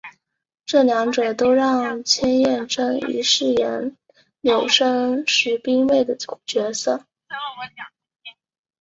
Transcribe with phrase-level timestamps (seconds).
[0.65, 3.95] 这两者都让千叶真一饰演
[4.41, 7.05] 柳生十兵卫的角色。